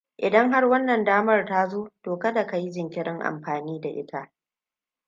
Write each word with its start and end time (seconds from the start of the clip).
Idan 0.27 0.53
har 0.53 0.67
wannan 0.69 1.03
damar 1.05 1.45
ta 1.45 1.67
zo, 1.69 1.89
to 2.03 2.17
kada 2.19 2.47
ki 2.47 2.57
yi 2.57 2.71
jinkirin 2.71 3.21
amfani 3.21 3.79
da 3.81 3.89
ita. 3.89 4.31